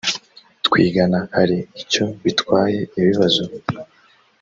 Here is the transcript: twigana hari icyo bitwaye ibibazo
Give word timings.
twigana 0.65 1.19
hari 1.37 1.57
icyo 1.81 2.05
bitwaye 2.23 2.79
ibibazo 2.99 3.43